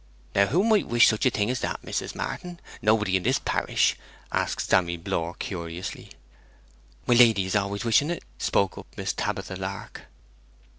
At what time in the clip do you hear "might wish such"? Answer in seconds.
0.63-1.27